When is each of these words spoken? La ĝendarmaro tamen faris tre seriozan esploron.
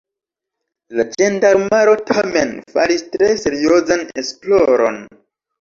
La 0.99 1.03
ĝendarmaro 1.11 1.93
tamen 2.11 2.55
faris 2.73 3.05
tre 3.17 3.29
seriozan 3.45 4.03
esploron. 4.23 4.99